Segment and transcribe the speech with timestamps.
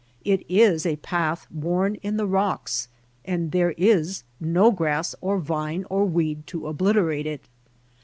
[0.25, 2.87] It is a path worn in the rocks,
[3.23, 7.47] and there is no grass or vine or weed to obliterate it.